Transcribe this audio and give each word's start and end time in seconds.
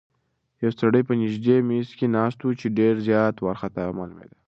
یو 0.63 0.71
سړی 0.79 1.01
په 1.09 1.13
نږدې 1.21 1.57
میز 1.67 1.87
کې 1.97 2.07
ناست 2.15 2.39
و 2.43 2.49
چې 2.59 2.67
ډېر 2.79 2.93
زیات 3.07 3.35
وارخطا 3.39 3.85
معلومېده. 3.97 4.37